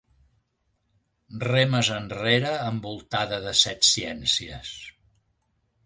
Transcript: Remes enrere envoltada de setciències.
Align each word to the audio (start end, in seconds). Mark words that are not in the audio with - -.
Remes 1.43 1.91
enrere 1.99 2.55
envoltada 2.71 3.39
de 3.47 3.57
setciències. 3.63 4.77